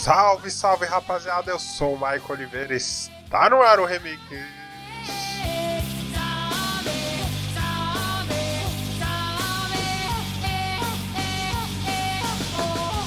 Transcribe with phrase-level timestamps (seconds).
[0.00, 4.18] Salve, salve rapaziada, eu sou o Michael Oliveira, está no ar o Remix.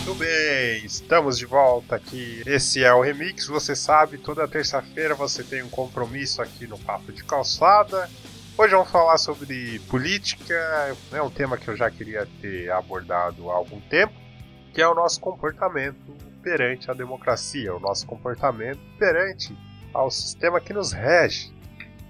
[0.06, 2.44] Muito bem, estamos de volta aqui.
[2.46, 7.12] Um é o Remix, você sabe, toda terça-feira você tem um compromisso aqui no Papo
[7.12, 8.08] de Calçada.
[8.56, 13.56] Hoje vamos falar sobre política, é um tema que eu já queria ter abordado há
[13.56, 14.14] algum tempo,
[14.72, 19.58] que é o nosso comportamento perante a democracia, o nosso comportamento perante
[19.94, 21.54] ao sistema que nos rege.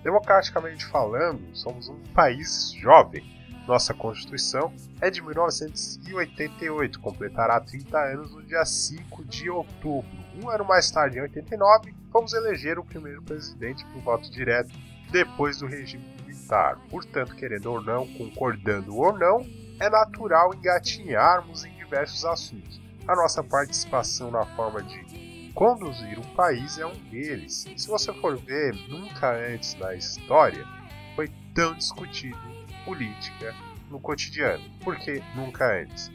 [0.04, 3.32] Democraticamente falando, somos um país jovem.
[3.66, 10.10] Nossa Constituição é de 1988, completará 30 anos no dia 5 de outubro.
[10.36, 14.74] Um ano mais tarde, em 89, fomos eleger o primeiro presidente por voto direto
[15.12, 16.78] depois do regime militar.
[16.90, 19.48] Portanto, querendo ou não, concordando ou não,
[19.80, 22.83] é natural engatinharmos em diversos assuntos.
[23.06, 27.66] A nossa participação na forma de conduzir um país é um deles.
[27.76, 30.66] Se você for ver, nunca antes na história
[31.14, 32.40] foi tão discutido
[32.86, 33.54] política
[33.90, 34.64] no cotidiano.
[34.82, 36.10] Por que nunca antes?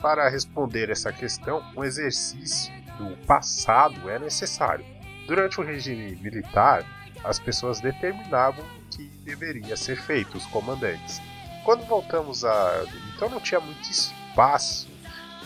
[0.00, 4.84] Para responder essa questão, um exercício do passado é necessário.
[5.26, 6.86] Durante o regime militar,
[7.22, 11.20] as pessoas determinavam o que deveria ser feito, os comandantes.
[11.66, 12.84] Quando voltamos a.
[13.14, 14.88] Então não tinha muito espaço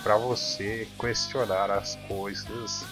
[0.04, 2.84] para você questionar as coisas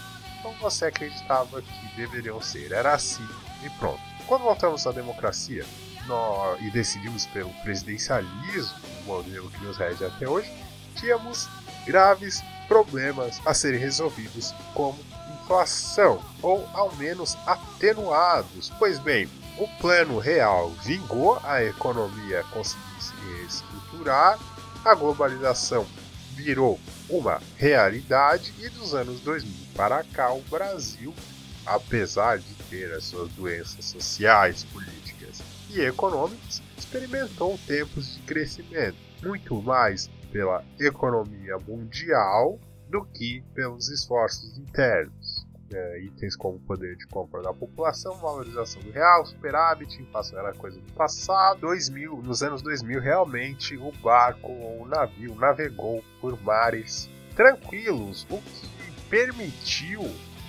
[0.42, 2.72] como você acreditava que deveriam ser.
[2.72, 3.26] Era assim
[3.62, 4.00] e pronto.
[4.26, 5.64] Quando voltamos à democracia
[6.06, 10.50] nós, e decidimos pelo presidencialismo, o modelo que nos rege até hoje,
[10.96, 11.48] tínhamos
[11.86, 14.98] graves problemas a serem resolvidos, como
[15.42, 18.72] inflação, ou ao menos atenuados.
[18.78, 24.38] Pois bem, o plano real vingou, a economia conseguiu se reestruturar,
[24.84, 25.86] a globalização
[26.34, 26.78] virou
[27.08, 31.14] uma realidade e dos anos 2000 para cá o Brasil,
[31.66, 35.40] apesar de ter as suas doenças sociais, políticas
[35.70, 44.58] e econômicas, experimentou tempos de crescimento, muito mais pela economia mundial do que pelos esforços
[44.58, 45.21] internos.
[45.74, 50.78] É, itens como poder de compra da população, valorização do real, superávit, inflação era coisa
[50.78, 51.60] do passado.
[51.60, 58.38] 2000, nos anos 2000, realmente o barco ou o navio navegou por mares tranquilos, o
[58.38, 58.68] que
[59.08, 60.02] permitiu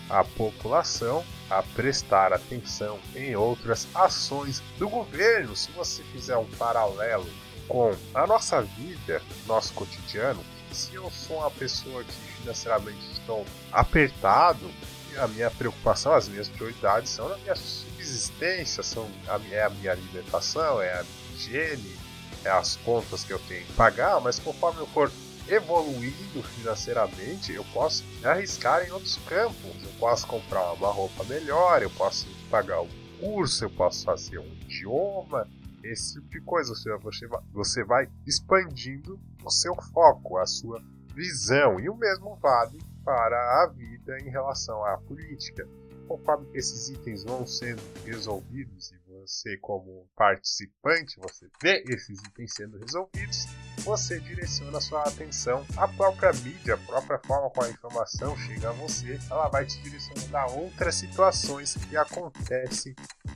[0.09, 5.55] a população a prestar atenção em outras ações do governo.
[5.55, 7.29] Se você fizer um paralelo
[7.67, 14.69] com a nossa vida, nosso cotidiano, se eu sou uma pessoa que financeiramente estou apertado,
[15.17, 19.91] a minha preocupação, as minhas prioridades são a minha subsistência, são a, é a minha
[19.91, 21.95] alimentação, é a higiene,
[22.43, 25.11] é as contas que eu tenho que pagar, mas conforme eu for
[25.47, 29.83] evoluindo financeiramente, eu posso arriscar em outros campos.
[29.83, 34.53] Eu posso comprar uma roupa melhor, eu posso pagar um curso, eu posso fazer um
[34.61, 35.47] idioma,
[35.83, 36.73] esse tipo de coisa.
[36.73, 40.81] Você você vai expandindo o seu foco, a sua
[41.13, 41.79] visão.
[41.79, 45.67] E o mesmo vale para a vida em relação à política.
[46.07, 52.77] Conforme esses itens vão sendo resolvidos e você, como participante, você vê esses itens sendo
[52.77, 53.47] resolvidos,
[53.79, 58.73] você direciona sua atenção à própria mídia, a própria forma como a informação chega a
[58.73, 62.93] você, ela vai te direcionando a outras situações que acontecem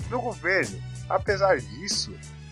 [0.10, 0.78] no governo.
[1.10, 2.12] Apesar disso,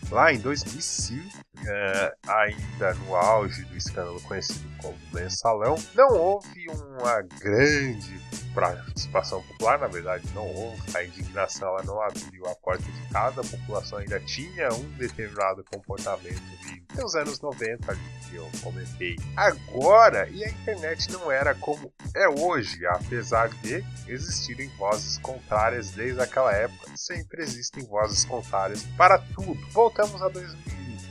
[0.10, 7.22] lá em 2005, é, ainda no auge do escândalo conhecido como mensalão, não houve uma
[7.22, 8.20] grande
[8.54, 13.42] participação popular, na verdade não houve, a indignação ela não abriu a porta de casa,
[13.42, 19.16] a população ainda tinha um determinado comportamento de nos anos 90 ali que eu comentei.
[19.36, 26.22] Agora, e a internet não era como é hoje, apesar de existirem vozes contrárias desde
[26.22, 29.60] aquela época, sempre existem vozes contrárias para tudo.
[29.72, 30.30] Voltamos a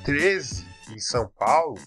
[0.05, 1.81] 2013 em São Paulo,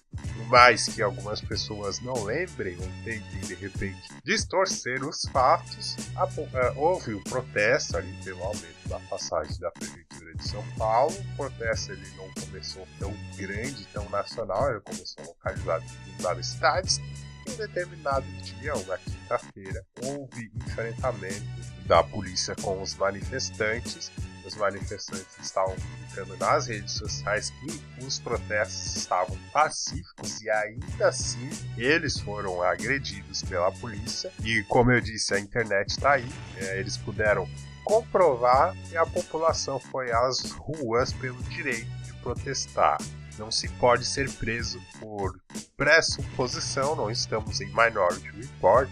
[0.48, 7.14] mais que algumas pessoas não lembrem ou tentem de repente distorcer os fatos, eh, houve
[7.14, 11.14] o protesto ali pelo aumento da passagem da Prefeitura de São Paulo.
[11.14, 16.98] O protesto ele não começou tão grande, tão nacional, ele começou localizado em várias cidades.
[16.98, 21.46] Em um determinado dia, uma quinta-feira, houve enfrentamento
[21.86, 24.12] da polícia com os manifestantes
[24.48, 31.50] os manifestantes estavam publicando nas redes sociais que os protestos estavam pacíficos e ainda assim
[31.78, 34.32] eles foram agredidos pela polícia.
[34.44, 37.48] E como eu disse, a internet está aí, é, eles puderam
[37.84, 42.98] comprovar que a população foi às ruas pelo direito de protestar.
[43.38, 45.40] Não se pode ser preso por
[45.78, 48.90] pressuposição, não estamos em Minority Report,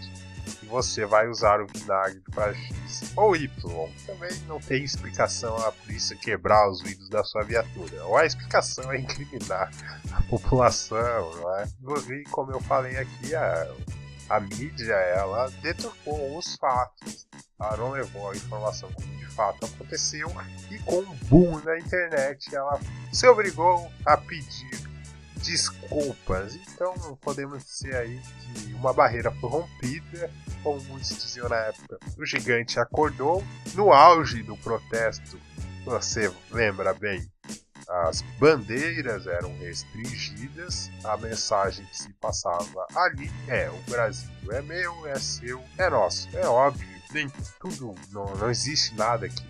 [0.68, 3.48] você vai usar o vinagre para X ou Y.
[4.06, 8.04] Também não tem explicação a polícia quebrar os vidros da sua viatura.
[8.04, 9.70] Ou a explicação é incriminar
[10.12, 11.66] a população, não é?
[12.10, 13.74] E como eu falei aqui, a,
[14.28, 17.26] a mídia ela deturpou os fatos.
[17.60, 20.30] Ela não levou a informação como de fato aconteceu
[20.70, 22.80] e com um boom na internet ela
[23.12, 24.95] se obrigou a pedir
[25.46, 26.54] desculpas.
[26.54, 28.20] Então podemos dizer aí
[28.54, 30.30] que uma barreira foi rompida,
[30.62, 31.98] como muitos diziam na época.
[32.18, 33.42] O gigante acordou
[33.74, 35.38] no auge do protesto.
[35.84, 37.26] Você lembra bem?
[37.88, 45.06] As bandeiras eram restringidas, a mensagem que se passava ali é: o Brasil é meu,
[45.06, 46.28] é seu, é nosso.
[46.36, 49.46] É óbvio, nem tudo, não, não existe nada que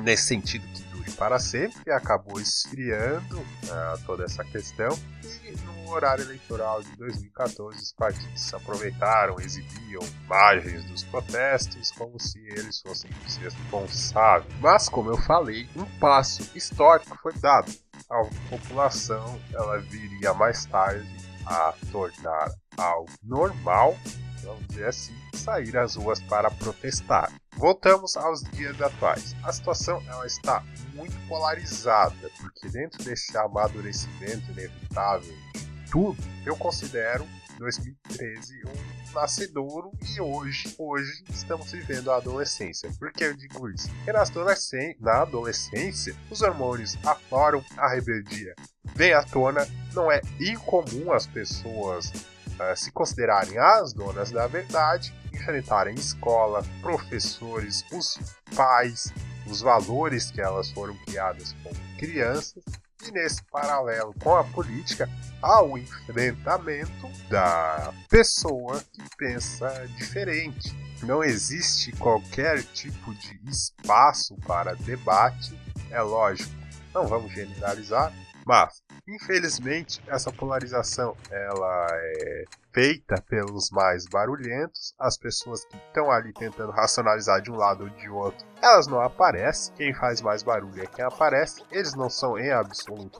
[0.00, 0.89] nesse sentido que
[1.20, 4.98] para sempre, acabou esfriando uh, toda essa questão.
[5.44, 12.38] E no horário eleitoral de 2014, os partidos aproveitaram, exibiam imagens dos protestos como se
[12.46, 14.50] eles fossem os responsáveis.
[14.60, 17.70] Mas, como eu falei, um passo histórico foi dado.
[18.08, 21.06] A população ela viria mais tarde
[21.44, 23.94] a tornar algo normal
[24.42, 27.32] vamos dizer assim, sair às ruas para protestar.
[27.56, 29.34] Voltamos aos dias atuais.
[29.42, 30.62] A situação ela está
[30.94, 37.26] muito polarizada, porque dentro desse amadurecimento inevitável de tudo, eu considero
[37.58, 42.90] 2013 um nascedouro e hoje, hoje estamos vivendo a adolescência.
[42.98, 43.90] Por que eu digo isso?
[43.90, 48.54] Porque na adolescência, na adolescência os hormônios afloram a rebeldia.
[48.94, 52.12] Vem à tona, não é incomum as pessoas
[52.60, 58.18] uh, se considerarem as donas da verdade, enfrentarem escola, professores, os
[58.54, 59.12] pais,
[59.46, 62.62] os valores que elas foram criadas como crianças,
[63.06, 65.08] e nesse paralelo com a política,
[65.40, 70.76] ao enfrentamento da pessoa que pensa diferente.
[71.02, 75.58] Não existe qualquer tipo de espaço para debate,
[75.90, 76.50] é lógico,
[76.92, 78.12] não vamos generalizar,
[78.44, 86.32] mas Infelizmente, essa polarização ela é feita pelos mais barulhentos, as pessoas que estão ali
[86.32, 89.74] tentando racionalizar de um lado ou de outro, elas não aparecem.
[89.74, 91.62] Quem faz mais barulho é quem aparece.
[91.70, 93.18] Eles não são em absoluto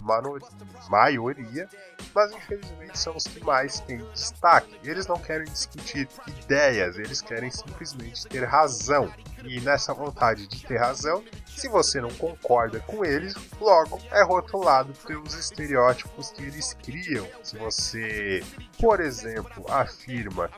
[0.88, 1.68] maioria,
[2.14, 4.78] mas infelizmente são os que mais têm destaque.
[4.84, 9.12] Eles não querem discutir ideias, eles querem simplesmente ter razão.
[9.42, 14.92] E nessa vontade de ter razão, se você não concorda com eles, logo é rotulado
[15.06, 17.26] pelos estereótipos que eles criam.
[17.42, 18.42] Se você,
[18.78, 20.50] por exemplo, afirma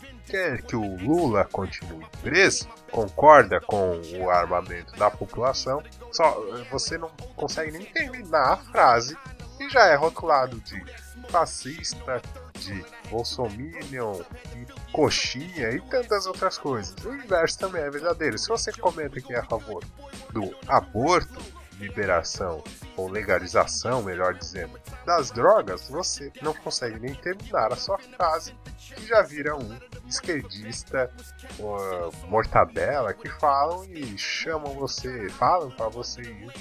[0.00, 5.82] que quer que o Lula continue preso, concorda com o armamento da população,
[6.12, 6.38] só
[6.70, 9.16] você não consegue nem terminar a frase
[9.58, 10.82] e já é rotulado de
[11.28, 12.20] fascista,
[12.58, 14.20] de bolsominion,
[14.52, 16.94] de coxinha e tantas outras coisas.
[17.04, 18.38] O inverso também é verdadeiro.
[18.38, 19.84] Se você comenta que é a favor
[20.30, 21.40] do aborto,
[21.78, 22.62] liberação
[22.96, 28.54] ou legalização, melhor dizendo, das drogas, você não consegue nem terminar a sua frase
[28.96, 31.10] e já vira um esquerdista
[32.28, 36.52] mortadela que falam e chamam você, falam para você ir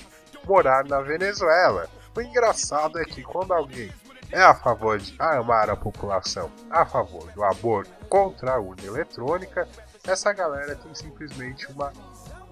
[0.46, 1.88] morar na Venezuela.
[2.16, 3.92] O engraçado é que quando alguém
[4.32, 9.68] é a favor de armar a população a favor do aborto contra a urna eletrônica,
[10.06, 11.92] essa galera tem simplesmente uma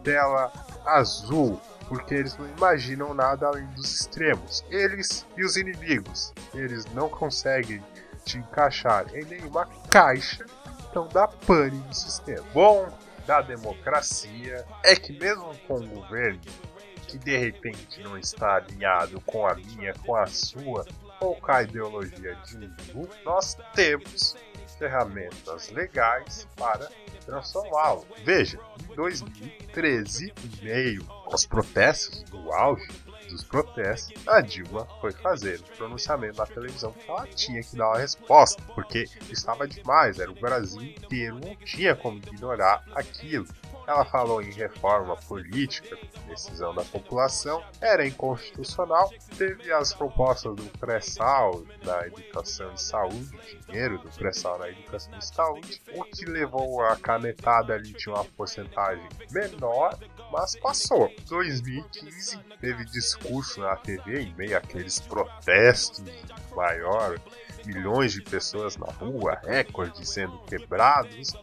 [0.04, 0.52] tela
[0.86, 4.64] azul, porque eles não imaginam nada além dos extremos.
[4.70, 7.84] Eles e os inimigos, eles não conseguem
[8.24, 10.46] te encaixar em nenhuma caixa,
[10.90, 12.46] então dá pane no sistema.
[12.54, 12.88] Bom
[13.26, 16.42] da democracia é que mesmo com um governo
[17.08, 20.86] que de repente não está alinhado com a minha, com a sua,
[21.20, 22.58] ou com a ideologia de
[22.96, 24.36] um nós temos
[24.78, 26.90] ferramentas legais para
[27.26, 28.06] transformá-lo.
[28.24, 32.88] Veja, em 2013, em meio aos protestos do auge
[33.30, 37.88] dos protestos, a Dilma foi fazer um pronunciamento na televisão que ela tinha que dar
[37.90, 43.48] uma resposta, porque estava demais, era o Brasil inteiro, não tinha como ignorar aquilo.
[43.88, 49.12] Ela falou em reforma política, decisão da população, era inconstitucional.
[49.38, 55.26] Teve as propostas do pré-sal na educação de saúde, dinheiro do pré-sal na educação de
[55.26, 59.98] saúde, o que levou a canetada ali de uma porcentagem menor,
[60.32, 61.12] mas passou.
[61.28, 66.04] 2015 teve discurso na TV em meio àqueles protestos
[66.56, 67.20] maior,
[67.66, 71.34] milhões de pessoas na rua, recordes sendo quebrados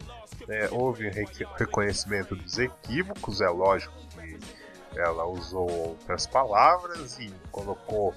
[0.49, 1.09] é, houve
[1.57, 8.13] reconhecimento dos equívocos, é lógico que ela usou outras palavras e colocou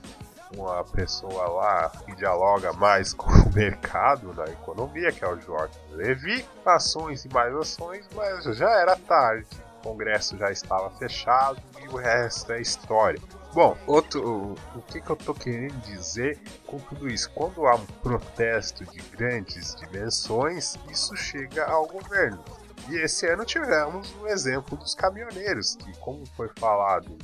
[0.54, 5.78] uma pessoa lá que dialoga mais com o mercado na economia, que é o Jorge
[5.90, 9.46] Levi, ações e mais ações, mas já era tarde,
[9.78, 13.20] o Congresso já estava fechado e o resto é história.
[13.56, 17.30] Bom, outro, o que, que eu estou querendo dizer com tudo isso?
[17.30, 22.44] Quando há um protesto de grandes dimensões, isso chega ao governo.
[22.90, 27.16] E esse ano tivemos um exemplo dos caminhoneiros, que, como foi falado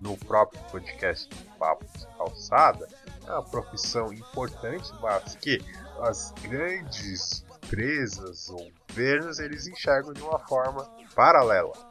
[0.00, 2.88] no próprio podcast do Papo de Calçada,
[3.24, 5.64] é uma profissão importante, mas que
[6.00, 11.87] as grandes empresas ou governos eles enxergam de uma forma paralela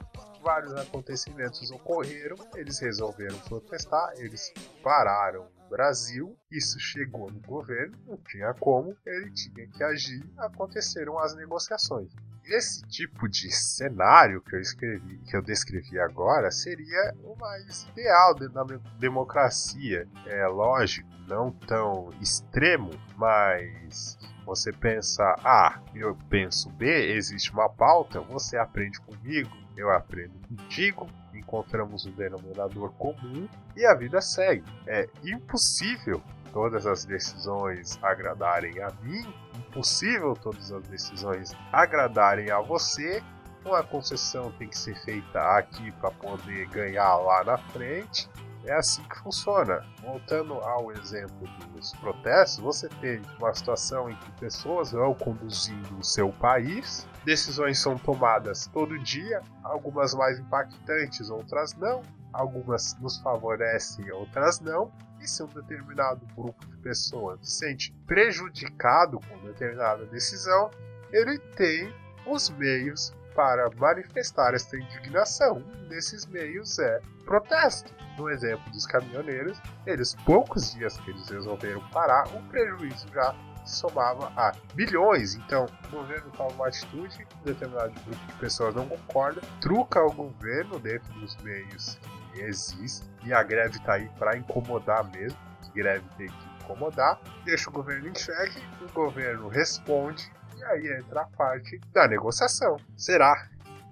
[0.48, 8.16] vários acontecimentos ocorreram, eles resolveram protestar, eles pararam no Brasil, isso chegou no governo, não
[8.16, 12.14] tinha como, ele tinha que agir, aconteceram as negociações.
[12.46, 18.34] Esse tipo de cenário que eu escrevi, que eu descrevi agora, seria o mais ideal
[18.34, 18.64] da
[18.98, 20.08] democracia.
[20.26, 28.22] É lógico, não tão extremo, mas você pensa A, eu penso B, existe uma pauta,
[28.22, 34.64] você aprende comigo, eu aprendo contigo, encontramos um denominador comum e a vida segue.
[34.88, 39.24] É impossível todas as decisões agradarem a mim,
[39.56, 43.22] impossível todas as decisões agradarem a você.
[43.64, 48.28] Uma concessão tem que ser feita aqui para poder ganhar lá na frente.
[48.68, 49.82] É assim que funciona.
[50.02, 56.04] Voltando ao exemplo dos protestos, você tem uma situação em que pessoas vão conduzindo o
[56.04, 62.02] seu país, decisões são tomadas todo dia, algumas mais impactantes, outras não,
[62.34, 64.92] algumas nos favorecem, outras não.
[65.22, 70.70] E se um determinado grupo de pessoas se sente prejudicado com determinada decisão,
[71.12, 71.92] ele tem
[72.26, 75.62] os meios para manifestar esta indignação.
[75.88, 77.94] Desses meios é protesto.
[78.18, 84.34] No exemplo dos caminhoneiros, eles poucos dias que eles resolveram parar, o prejuízo já somava
[84.36, 85.36] a bilhões.
[85.36, 90.12] Então, o governo toma uma atitude, um determinado grupo de pessoas não concorda, truca o
[90.12, 92.00] governo dentro dos meios
[92.34, 95.38] que existem, e a greve está aí para incomodar mesmo,
[95.76, 101.22] greve tem que incomodar, deixa o governo em xeque, o governo responde e aí entra
[101.22, 102.78] a parte da negociação.
[102.96, 103.48] Será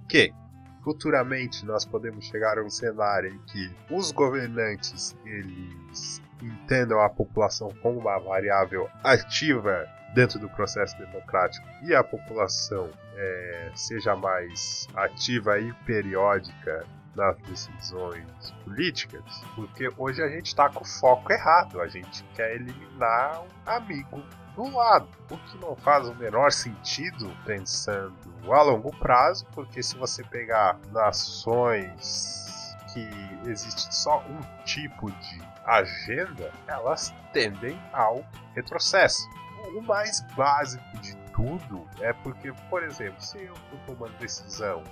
[0.10, 0.34] que
[0.84, 7.69] futuramente nós podemos chegar a um cenário em que os governantes eles entendam a população
[7.81, 15.60] como uma variável ativa dentro do processo democrático e a população é, seja mais ativa
[15.60, 18.25] e periódica nas decisões
[18.63, 19.24] políticas,
[19.55, 24.22] porque hoje a gente está com o foco errado, a gente quer eliminar um amigo
[24.55, 28.15] do lado, o que não faz o menor sentido pensando
[28.51, 33.10] a longo prazo, porque se você pegar nações que
[33.50, 39.27] existe só um tipo de agenda, elas tendem ao retrocesso.
[39.75, 44.84] O mais básico de tudo é porque, por exemplo, se eu estou tomando decisão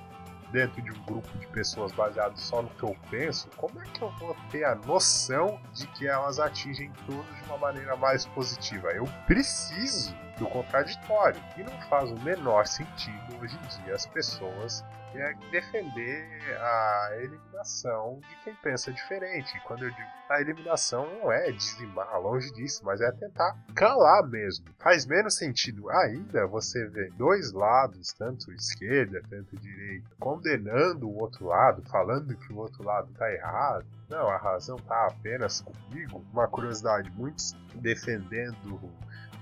[0.54, 4.04] dentro de um grupo de pessoas baseado só no que eu penso, como é que
[4.04, 8.92] eu vou ter a noção de que elas atingem tudo de uma maneira mais positiva?
[8.92, 11.42] Eu preciso do contraditório.
[11.58, 14.84] E não faz o menor sentido hoje em dia as pessoas
[15.16, 16.28] é defender
[16.60, 19.62] a eliminação de quem pensa diferente.
[19.66, 24.66] Quando eu digo a eliminação não é dizimar, longe disso, mas é tentar calar mesmo.
[24.80, 31.46] Faz menos sentido ainda você ver dois lados, tanto esquerda, tanto direita, condenando o outro
[31.46, 33.86] lado, falando que o outro lado está errado.
[34.10, 36.26] Não, a razão está apenas comigo.
[36.32, 38.80] Uma curiosidade, muitos defendendo,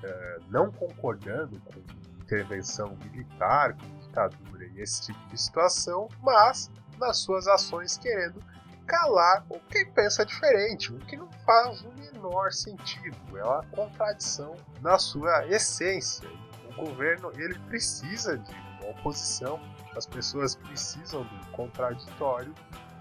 [0.03, 1.79] uh, não concordando com
[2.21, 8.41] intervenção militar, com ditadura e esse tipo de situação, mas nas suas ações querendo
[8.85, 13.17] calar o quem pensa diferente, o que não faz o menor sentido.
[13.37, 16.27] É uma contradição na sua essência.
[16.69, 19.59] O governo ele precisa de uma oposição,
[19.95, 22.53] as pessoas precisam do contraditório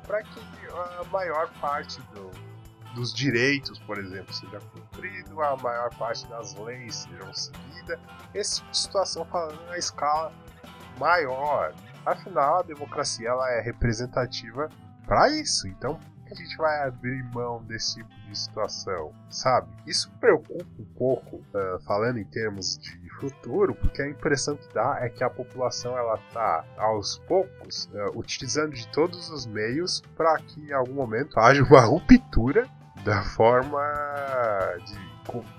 [0.07, 0.40] para que
[1.00, 2.30] a maior parte do,
[2.94, 7.99] dos direitos, por exemplo, seja cumprido, a maior parte das leis sejam seguidas.
[8.35, 10.32] Essa tipo situação falando na escala
[10.99, 11.75] maior.
[12.04, 14.68] Afinal, a democracia ela é representativa
[15.06, 15.68] para isso.
[15.68, 15.99] Então,
[16.30, 19.68] a gente vai abrir mão desse tipo de situação, sabe?
[19.87, 24.99] Isso preocupa um pouco, uh, falando em termos de futuro, porque a impressão que dá
[25.00, 30.38] é que a população ela tá aos poucos uh, utilizando de todos os meios para
[30.38, 32.68] que em algum momento haja uma ruptura
[33.04, 33.80] da forma
[34.87, 35.11] de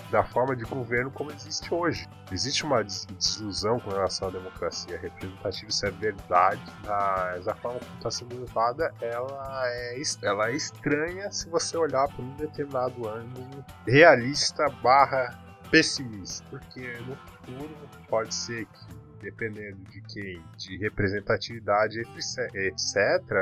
[0.10, 2.08] da forma de governo como existe hoje.
[2.32, 7.96] Existe uma desilusão com relação à democracia representativa, isso é verdade, mas a forma como
[7.96, 13.66] está sendo levada ela é, ela é estranha se você olhar por um determinado ângulo
[13.88, 17.76] realista barra pessimista, porque no futuro
[18.10, 22.96] pode ser que dependendo de quem, de representatividade, etc.,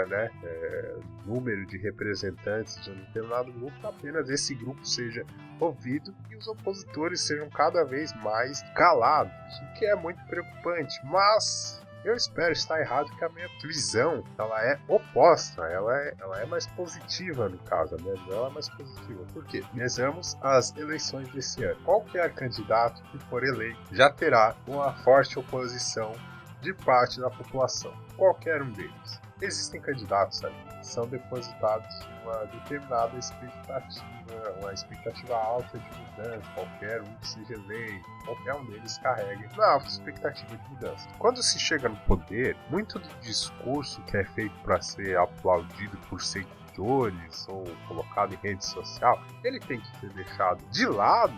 [0.07, 0.29] né?
[0.43, 0.95] É,
[1.25, 5.25] número de representantes de um determinado grupo, apenas esse grupo seja
[5.59, 10.95] ouvido e os opositores sejam cada vez mais calados, o que é muito preocupante.
[11.05, 16.41] Mas eu espero estar errado que a minha visão ela é oposta, ela é, ela
[16.41, 19.25] é mais positiva no caso, a minha visão é mais positiva.
[19.33, 19.63] Por quê?
[19.73, 21.79] Mesamos as eleições desse ano.
[21.83, 26.13] Qualquer candidato que for eleito já terá uma forte oposição
[26.61, 29.21] de parte da população, qualquer um deles.
[29.41, 31.87] Existem candidatos ali que são depositados
[32.23, 34.05] uma determinada expectativa,
[34.59, 39.65] uma expectativa alta de mudança, qualquer um que seja eleito, qualquer um deles carregue uma
[39.65, 41.07] alta expectativa de mudança.
[41.17, 46.21] Quando se chega no poder, muito do discurso que é feito para ser aplaudido por
[46.21, 51.33] seguidores ou colocado em rede social, ele tem que ser deixado de lado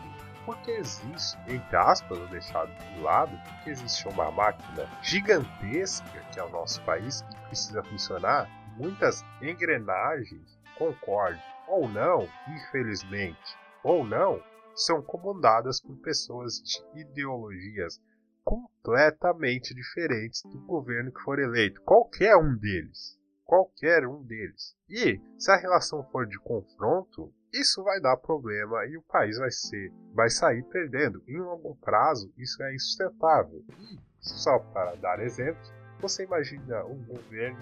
[0.45, 6.49] porque existe, entre aspas, deixado de lado, porque existe uma máquina gigantesca que é o
[6.49, 14.41] nosso país que precisa funcionar, muitas engrenagens concorde ou não, infelizmente, ou não,
[14.75, 17.99] são comandadas por pessoas de ideologias
[18.43, 21.81] completamente diferentes do governo que for eleito.
[21.83, 23.17] Qualquer um deles.
[23.45, 24.75] Qualquer um deles.
[24.89, 29.51] E se a relação for de confronto, isso vai dar problema e o país vai
[29.51, 31.21] ser, vai sair perdendo.
[31.27, 33.63] Em longo prazo, isso é insustentável.
[33.79, 37.59] E só para dar exemplos, você imagina um governo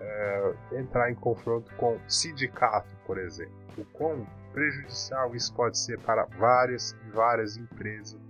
[0.00, 3.54] é, entrar em confronto com sindicato, por exemplo.
[3.76, 8.20] O quão prejudicial isso pode ser para várias e várias empresas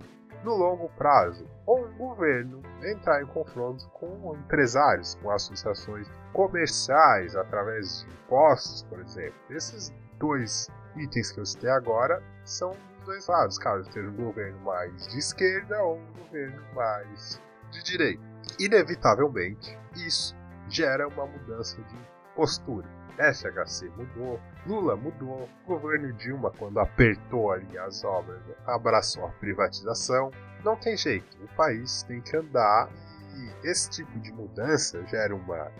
[0.43, 1.47] no longo prazo.
[1.65, 8.99] Ou um governo entrar em confronto com empresários, com associações comerciais, através de impostos, por
[8.99, 9.35] exemplo.
[9.49, 14.59] Esses dois itens que eu citei agora são dos dois lados, caso seja um governo
[14.61, 17.41] mais de esquerda ou um governo mais
[17.71, 18.23] de direita.
[18.59, 20.35] Inevitavelmente, isso
[20.69, 21.95] gera uma mudança de
[22.35, 22.87] postura.
[23.17, 30.31] FHC mudou, Lula mudou, o governo Dilma, quando apertou ali as obras, abraçou a privatização.
[30.63, 32.89] Não tem jeito, o país tem que andar
[33.35, 35.71] e esse tipo de mudança gera uma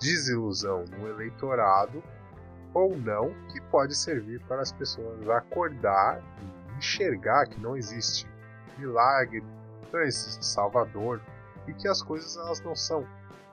[0.00, 2.02] desilusão no eleitorado
[2.72, 8.26] ou não, que pode servir para as pessoas acordar e enxergar que não existe
[8.78, 9.44] milagre,
[9.92, 11.20] não existe salvador
[11.66, 13.06] e que as coisas elas não são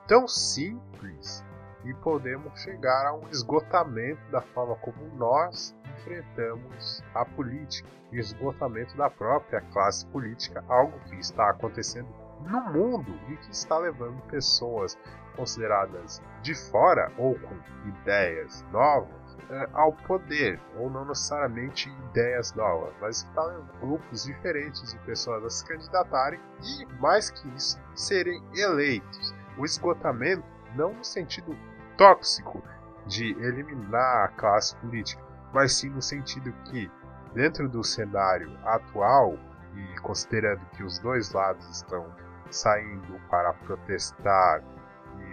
[0.06, 1.44] tão simples
[1.84, 9.10] e podemos chegar a um esgotamento da forma como nós enfrentamos a política, esgotamento da
[9.10, 12.08] própria classe política, algo que está acontecendo
[12.46, 14.96] no mundo e que está levando pessoas
[15.38, 17.54] consideradas de fora ou com
[17.88, 19.08] ideias novas
[19.48, 25.44] eh, ao poder, ou não necessariamente ideias novas, mas está levando grupos diferentes de pessoas
[25.44, 29.34] a se candidatarem e, mais que isso, serem eleitos.
[29.56, 31.56] O esgotamento não no sentido
[31.96, 32.62] tóxico
[33.06, 35.22] de eliminar a classe política,
[35.54, 36.90] mas sim no sentido que,
[37.32, 39.38] dentro do cenário atual,
[39.74, 42.06] e considerando que os dois lados estão
[42.50, 44.62] saindo para protestar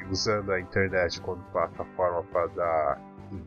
[0.09, 3.01] usando a internet como plataforma para dar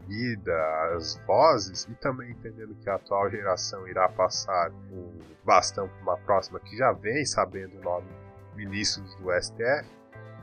[0.07, 0.55] vida
[0.94, 5.12] às vozes, e também entendendo que a atual geração irá passar o
[5.44, 8.09] bastão para uma próxima que já vem sabendo o nome
[8.55, 9.88] ministros do STF,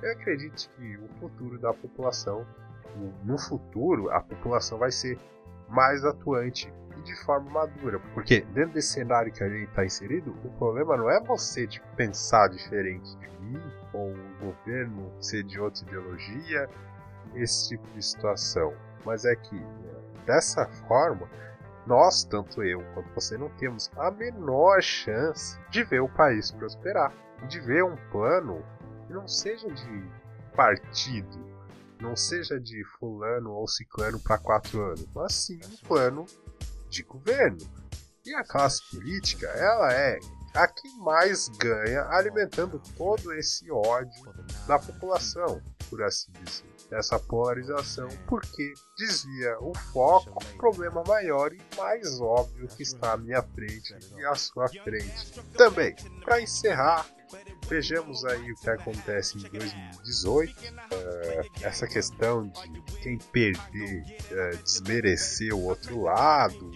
[0.01, 2.45] eu acredito que o futuro da população,
[3.23, 5.19] no futuro, a população vai ser
[5.67, 6.71] mais atuante
[7.05, 7.99] de forma madura.
[8.13, 11.79] Porque dentro desse cenário que a gente está inserido, o problema não é você de
[11.95, 13.61] pensar diferente de mim,
[13.93, 16.69] ou o governo ser de outra ideologia,
[17.35, 18.73] esse tipo de situação.
[19.05, 19.65] Mas é que,
[20.25, 21.29] dessa forma,
[21.85, 27.13] nós, tanto eu quanto você, não temos a menor chance de ver o país prosperar.
[27.47, 28.65] De ver um plano
[29.05, 30.03] que não seja de
[30.55, 31.45] partido,
[32.01, 36.25] não seja de fulano ou ciclano para quatro anos, mas sim um plano
[36.95, 37.57] de governo.
[38.25, 40.17] E a classe política, ela é
[40.55, 44.33] a que mais ganha alimentando todo esse ódio
[44.65, 46.65] da população, por assim dizer.
[46.91, 53.41] Essa polarização, porque desvia o foco problema maior e mais óbvio que está à minha
[53.41, 55.41] frente e à sua frente.
[55.57, 57.05] Também, para encerrar,
[57.67, 60.51] Vejamos aí o que acontece em 2018.
[60.51, 66.71] Uh, eh, essa questão de quem perder uh, desmerecer o outro lado,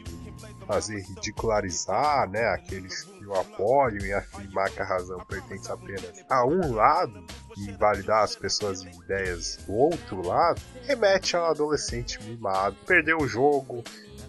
[0.66, 6.46] fazer ridicularizar né, aqueles que o apoiam e afirmar que a razão pertence apenas a
[6.46, 7.24] um lado
[7.58, 13.28] e invalidar as pessoas e ideias do outro lado, remete ao adolescente mimado, perdeu o
[13.28, 13.84] jogo,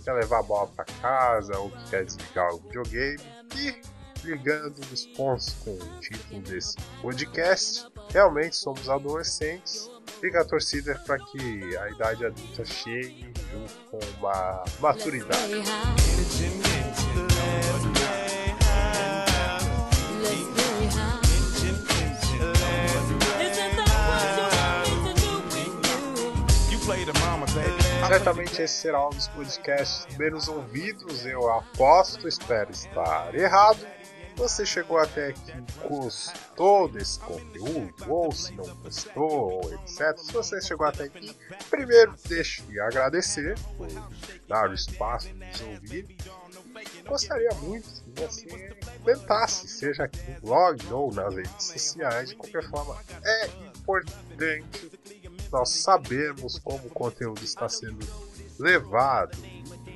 [0.05, 3.21] quer levar a bola para casa ou que quer desligar o videogame
[3.57, 9.91] e ligando os pontos com o título desse podcast, realmente somos adolescentes.
[10.21, 15.63] Fica a torcida para que a idade adulta chegue junto com uma maturidade.
[28.09, 33.87] Certamente esse será um dos podcasts menos ouvidos, eu aposto, espero estar errado.
[34.37, 35.53] Você chegou até aqui
[35.89, 40.17] gostou desse conteúdo, ou se não gostou, ou etc.
[40.19, 41.37] Se você chegou até aqui,
[41.69, 43.89] primeiro deixe de agradecer por
[44.49, 46.17] dar o espaço para nos ouvir.
[47.07, 52.69] Gostaria muito que você comentasse, seja aqui no blog ou nas redes sociais, de qualquer
[52.69, 52.97] forma.
[53.25, 54.91] É importante
[55.51, 57.99] nós sabermos como o conteúdo está sendo
[58.59, 59.37] levado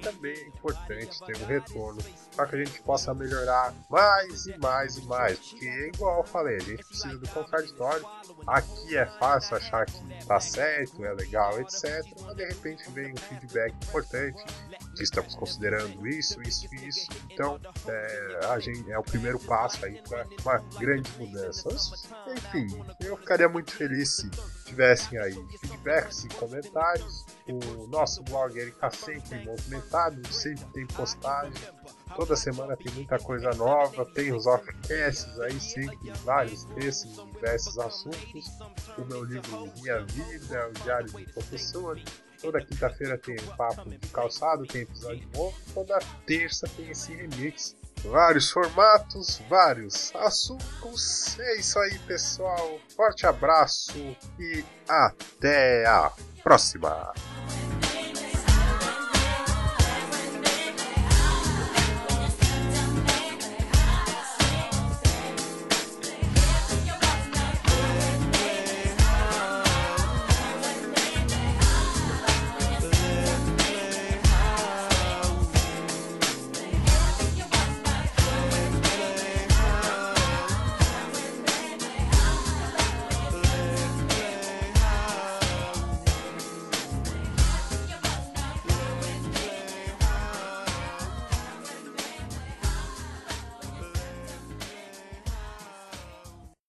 [0.05, 2.03] também é importante ter um retorno
[2.35, 5.39] para que a gente possa melhorar mais e mais e mais.
[5.39, 8.05] Porque, igual eu falei, a gente precisa do contraditório.
[8.47, 12.03] Aqui é fácil achar que tá certo, é legal, etc.
[12.23, 14.45] Mas de repente vem um feedback importante
[14.95, 17.09] que estamos considerando isso, isso e isso.
[17.31, 21.69] Então, é, a gente, é o primeiro passo aí para uma grande mudança.
[22.29, 22.67] Enfim,
[23.01, 24.31] eu ficaria muito feliz se
[24.65, 27.25] tivessem aí feedbacks e comentários.
[27.47, 31.53] O nosso blog está sempre movimentado, sempre tem postagem.
[32.17, 37.79] Toda semana tem muita coisa nova, tem os offcasts aí, sempre vários textos de diversos
[37.79, 38.51] assuntos.
[38.97, 42.01] O meu livro Minha Vida, o Diário do Professor.
[42.41, 45.57] Toda quinta-feira tem um papo de calçado, tem episódio novo.
[45.73, 47.75] Toda terça tem esse remix
[48.05, 51.39] vários formatos, vários assuntos.
[51.39, 52.79] É isso aí, pessoal.
[52.95, 53.99] Forte abraço
[54.39, 57.13] e até a próxima!